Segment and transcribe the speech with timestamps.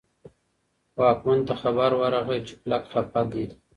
[0.99, 3.45] واکمن ته خبر ورغی چې خلک خپه دي.